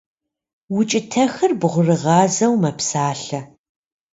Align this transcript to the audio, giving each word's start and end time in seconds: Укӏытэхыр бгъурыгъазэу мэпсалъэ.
Укӏытэхыр 0.77 1.51
бгъурыгъазэу 1.59 2.53
мэпсалъэ. 2.61 3.39